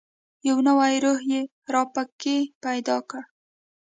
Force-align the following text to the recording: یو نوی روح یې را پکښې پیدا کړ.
یو 0.47 0.57
نوی 0.67 0.93
روح 1.03 1.19
یې 1.31 1.41
را 1.73 1.83
پکښې 1.93 2.37
پیدا 2.63 2.97
کړ. 3.09 3.21